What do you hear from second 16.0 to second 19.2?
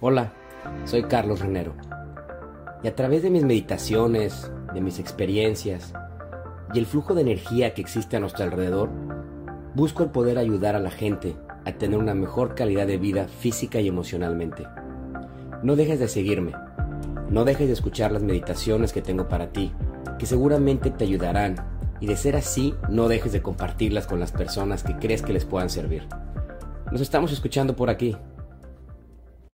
seguirme. No dejes de escuchar las meditaciones que